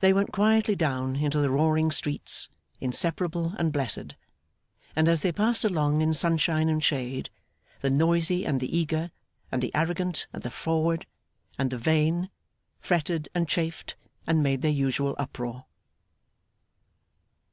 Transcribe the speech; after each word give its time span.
They 0.00 0.12
went 0.12 0.32
quietly 0.32 0.74
down 0.74 1.14
into 1.14 1.38
the 1.38 1.48
roaring 1.48 1.92
streets, 1.92 2.48
inseparable 2.80 3.54
and 3.60 3.72
blessed; 3.72 4.16
and 4.96 5.08
as 5.08 5.20
they 5.20 5.30
passed 5.30 5.64
along 5.64 6.00
in 6.00 6.14
sunshine 6.14 6.68
and 6.68 6.82
shade, 6.82 7.30
the 7.80 7.88
noisy 7.88 8.44
and 8.44 8.58
the 8.58 8.76
eager, 8.76 9.12
and 9.52 9.62
the 9.62 9.72
arrogant 9.72 10.26
and 10.32 10.42
the 10.42 10.50
froward 10.50 11.06
and 11.60 11.70
the 11.70 11.78
vain, 11.78 12.28
fretted 12.80 13.28
and 13.36 13.48
chafed, 13.48 13.94
and 14.26 14.42
made 14.42 14.62
their 14.62 14.72
usual 14.72 15.14
uproar. 15.16 15.66